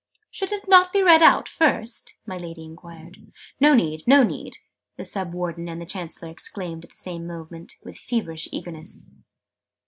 [0.31, 3.31] "Should it not be read out, first?" my Lady enquired.
[3.59, 4.57] "No need, no need!"
[4.97, 9.11] the Sub Warden and the Chancellor exclaimed at the same moment, with feverish eagerness.